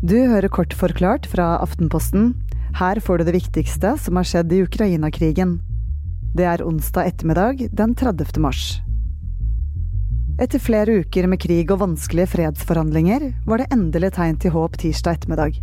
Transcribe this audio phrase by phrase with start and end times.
[0.00, 2.30] Du hører kort forklart fra Aftenposten.
[2.78, 5.58] Her får du det viktigste som har skjedd i Ukraina-krigen.
[6.32, 8.40] Det er onsdag ettermiddag den 30.
[8.40, 8.78] mars.
[10.40, 15.20] Etter flere uker med krig og vanskelige fredsforhandlinger var det endelig tegn til håp tirsdag
[15.20, 15.60] ettermiddag.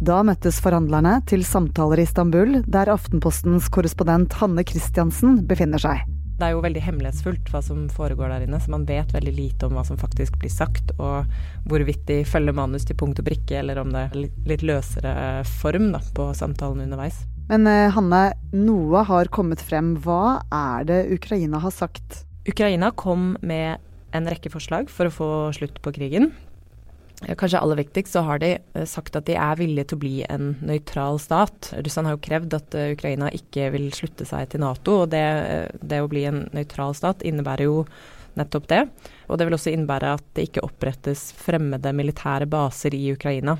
[0.00, 6.00] Da møttes forhandlerne til samtaler i Istanbul, der Aftenpostens korrespondent Hanne Christiansen befinner seg.
[6.34, 9.68] Det er jo veldig hemmelighetsfullt hva som foregår der inne, så man vet veldig lite
[9.68, 11.30] om hva som faktisk blir sagt, og
[11.70, 14.18] hvorvidt de følger manus til punkt og brikke, eller om det er
[14.50, 17.22] litt, løsere form da, på samtalen underveis.
[17.50, 18.24] Men eh, Hanne,
[18.56, 19.94] noe har kommet frem.
[20.02, 22.24] Hva er det Ukraina har sagt?
[22.48, 23.78] Ukraina kom med
[24.14, 26.32] en rekke forslag for å få slutt på krigen.
[27.22, 30.14] Kanskje aller viktigst så har de eh, sagt at de er villige til å bli
[30.26, 31.70] en nøytral stat.
[31.78, 35.22] Russland har jo krevd at eh, Ukraina ikke vil slutte seg til Nato, og det,
[35.22, 37.84] eh, det å bli en nøytral stat innebærer jo
[38.38, 38.82] nettopp det.
[39.30, 43.56] Og det vil også innebære at det ikke opprettes fremmede militære baser i Ukraina.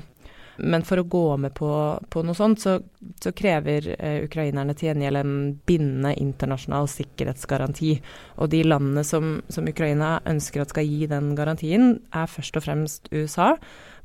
[0.57, 1.69] Men for å gå med på,
[2.09, 2.77] på noe sånt, så,
[3.21, 5.33] så krever eh, ukrainerne til gjengjeld en
[5.67, 7.95] bindende internasjonal sikkerhetsgaranti.
[8.39, 12.67] Og de landene som, som, Ukraina ønsker at skal gi den garantien, er først og
[12.67, 13.55] fremst USA,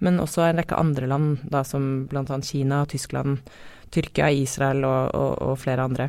[0.02, 2.40] men også en rekke andre land, da, som bl.a.
[2.42, 3.38] Kina, Tyskland,
[3.94, 6.08] Tyrkia, Israel og, og, og, flere andre.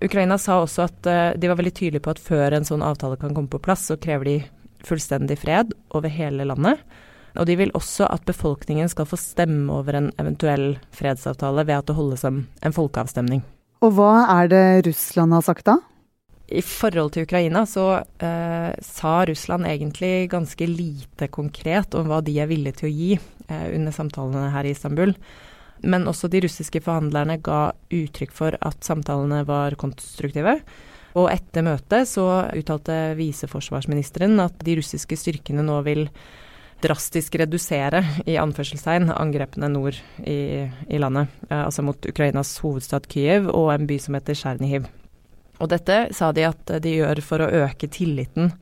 [0.00, 3.18] Ukraina sa også at uh, de var veldig tydelige på at før en sånn avtale
[3.20, 4.36] kan komme på plass, så krever de
[4.86, 6.80] fullstendig fred over hele landet.
[7.38, 11.90] Og de vil også at befolkningen skal få stemme over en eventuell fredsavtale ved at
[11.90, 13.44] det holdes en, en folkeavstemning.
[13.80, 15.78] Og hva er det Russland har sagt da?
[16.50, 22.34] I forhold til Ukraina så eh, sa Russland egentlig ganske lite konkret om hva de
[22.42, 25.14] er villige til å gi eh, under samtalene her i Istanbul.
[25.86, 30.58] Men også de russiske forhandlerne ga uttrykk for at samtalene var konstruktive.
[31.18, 32.26] Og etter møtet så
[32.58, 36.08] uttalte viseforsvarsministeren at de russiske styrkene nå vil
[36.82, 41.32] drastisk redusere i anførselstegn angrepene nord i, i landet.
[41.48, 44.88] Eh, altså mot Ukrainas hovedstad Kyiv og en by som heter Tsjernihiv.
[45.60, 48.54] Og dette sa de at de gjør for å øke tilliten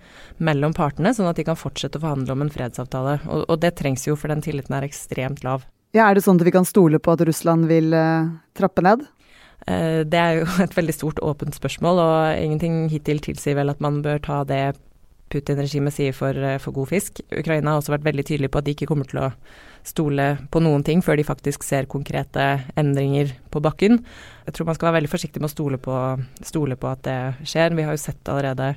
[0.42, 3.20] mellom partene, sånn at de kan fortsette å forhandle om en fredsavtale.
[3.30, 5.66] Og, og det trengs jo, for den tilliten er ekstremt lav.
[5.94, 9.06] Ja, Er det sånn at vi kan stole på at Russland vil eh, trappe ned?
[9.68, 13.82] Uh, det er jo et veldig stort åpent spørsmål, og ingenting hittil tilsier vel at
[13.84, 14.62] man bør ta det
[15.32, 17.20] Putin-regimet sier for, eh, for, god fisk.
[17.30, 19.32] Ukraina har også vært veldig tydelig på at de ikke kommer til å
[19.84, 24.02] stole på noen ting før de faktisk ser konkrete endringer på bakken.
[24.46, 25.94] Jeg tror man skal være veldig forsiktig med å stole på,
[26.42, 27.76] stole på at det skjer.
[27.76, 28.74] Vi har jo sett allerede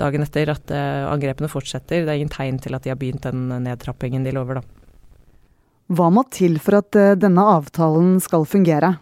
[0.00, 2.06] dagen etter at uh, angrepene fortsetter.
[2.06, 4.64] Det er ingen tegn til at de har begynt den nedtrappingen de lover, da.
[5.90, 8.94] Hva må til for at uh, denne avtalen skal fungere?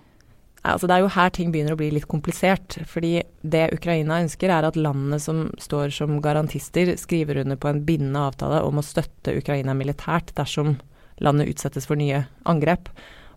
[0.66, 2.78] Altså det er jo her ting begynner å bli litt komplisert.
[2.86, 7.84] fordi det Ukraina ønsker, er at landene som står som garantister, skriver under på en
[7.84, 10.78] bindende avtale om å støtte Ukraina militært dersom
[11.18, 12.88] landet utsettes for nye angrep.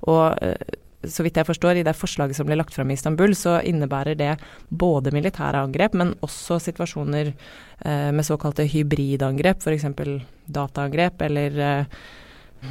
[0.09, 0.57] Og eh,
[1.07, 4.17] så vidt jeg forstår, i det forslaget som ble lagt fram i Istanbul, så innebærer
[4.17, 4.35] det
[4.69, 9.87] både militære angrep, men også situasjoner eh, med såkalte hybridangrep, f.eks.
[10.45, 12.01] dataangrep eller eh,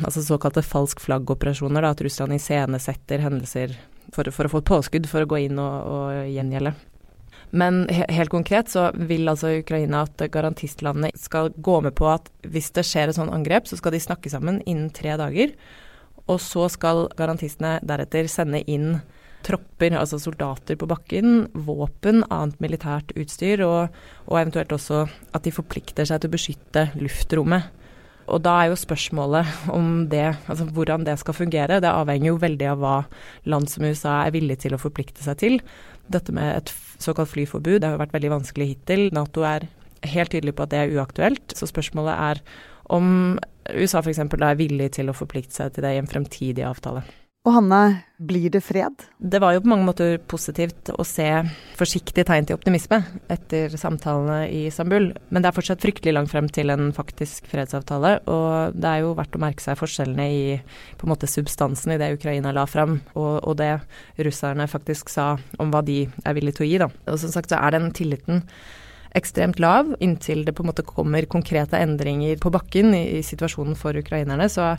[0.05, 3.75] altså såkalte falsk flagg-operasjoner, at Russland iscenesetter hendelser
[4.15, 6.75] for, for, å få et påskudd for å gå inn og, og gjengjelde.
[7.51, 12.31] Men he helt konkret så vil altså Ukraina at garantistlandene skal gå med på at
[12.47, 15.57] hvis det skjer et sånt angrep, så skal de snakke sammen innen tre dager.
[16.31, 19.01] Og så skal garantistene deretter sende inn
[19.43, 23.97] tropper, altså soldater på bakken, våpen, annet militært utstyr, og,
[24.29, 27.80] og eventuelt også at de forplikter seg til å beskytte luftrommet
[28.31, 32.41] og da er jo spørsmålet om det, altså hvordan det skal fungere, det avhenger jo
[32.43, 32.97] veldig av hva
[33.51, 35.61] land som USA er villig til å forplikte seg til.
[36.11, 39.09] Dette med et såkalt flyforbud det har jo vært veldig vanskelig hittil.
[39.17, 39.69] Nato er
[40.15, 41.57] helt tydelig på at det er uaktuelt.
[41.57, 42.43] Så spørsmålet er
[42.91, 43.39] om
[43.71, 44.23] USA f.eks.
[44.23, 47.05] er villig til å forplikte seg til det i en fremtidig avtale.
[47.41, 49.01] Og Hanne, blir det fred?
[49.17, 51.25] Det var jo på mange måter positivt å se
[51.79, 52.99] forsiktige tegn til optimisme
[53.33, 55.07] etter samtalene i Istanbul.
[55.33, 58.19] Men det er fortsatt fryktelig langt frem til en faktisk fredsavtale.
[58.29, 60.43] Og det er jo verdt å merke seg forskjellene i
[61.01, 63.73] på en måte substansen i det Ukraina la frem, og, og det
[64.21, 66.79] russerne faktisk sa om hva de er villige til å gi.
[66.85, 66.93] Da.
[67.09, 68.45] Og som sagt så er den tilliten
[69.17, 73.77] ekstremt lav inntil det på en måte kommer konkrete endringer på bakken i, i situasjonen
[73.79, 74.47] for ukrainerne.
[74.51, 74.73] Så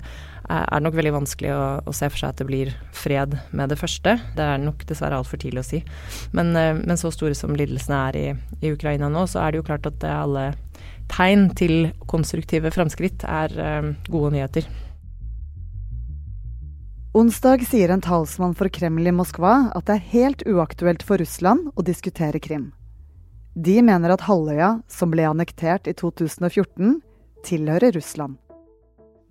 [0.51, 3.72] er det nok veldig vanskelig å, å, se for seg at det blir fred med
[3.72, 4.18] det første.
[4.38, 5.81] Det er nok dessverre altfor tidlig å si.
[6.36, 8.28] Men, eh, men, så store som lidelsene er i,
[8.62, 10.51] i, Ukraina nå, så er det jo klart at alle
[11.12, 14.68] tegn til konstruktive framskritt er eh, gode nyheter.
[17.12, 21.68] Onsdag sier en talsmann for Kreml i Moskva at det er helt uaktuelt for Russland
[21.75, 22.69] å diskutere Krim.
[23.56, 27.01] De mener at halvøya, som ble annektert i 2014,
[27.44, 28.38] tilhører Russland.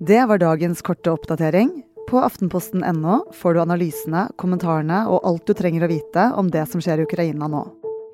[0.00, 1.72] Det var dagens korte oppdatering.
[2.08, 6.82] På aftenposten.no får du analysene, kommentarene og alt du trenger å vite om det som
[6.82, 7.64] skjer i Ukraina nå.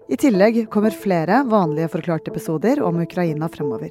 [0.06, 3.90] I tillegg kommer flere vanlige forklarte episoder om Ukraina fremover.